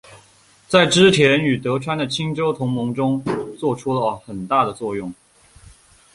[0.67, 3.23] 在织田与德川的清洲同盟中
[3.59, 5.13] 作出很大的作用。